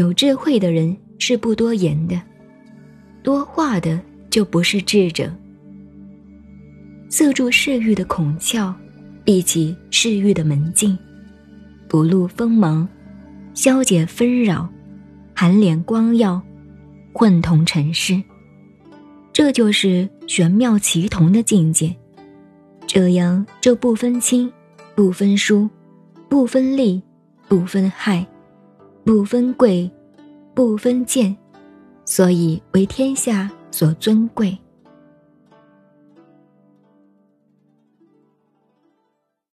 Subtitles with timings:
[0.00, 2.18] 有智慧的人是不多言的，
[3.22, 5.30] 多话的就不是智者。
[7.10, 8.72] 色住嗜欲的孔窍，
[9.24, 10.96] 闭起嗜欲的门径，
[11.86, 12.88] 不露锋芒，
[13.52, 14.66] 消解纷扰，
[15.34, 16.40] 含敛光耀，
[17.12, 18.22] 混同尘世。
[19.34, 21.94] 这就是玄妙奇同的境界。
[22.86, 24.50] 这样就不分亲，
[24.94, 25.68] 不分疏，
[26.26, 27.02] 不分利，
[27.48, 28.26] 不分害，
[29.04, 29.90] 不分贵，
[30.54, 31.36] 不分贱，
[32.04, 34.56] 所以为天下所尊贵。